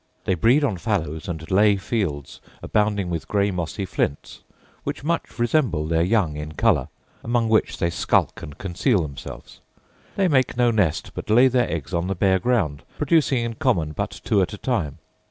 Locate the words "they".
0.25-0.33, 7.77-7.91, 10.15-10.27